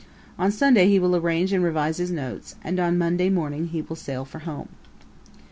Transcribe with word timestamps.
On 0.39 0.51
Sunday 0.51 0.87
he 0.89 0.97
will 0.97 1.15
arrange 1.15 1.53
and 1.53 1.63
revise 1.63 1.97
his 1.97 2.09
notes, 2.09 2.55
and 2.63 2.79
on 2.79 2.97
Monday 2.97 3.29
morning 3.29 3.67
he 3.67 3.83
will 3.83 3.95
sail 3.95 4.25
for 4.25 4.39
home. 4.39 4.69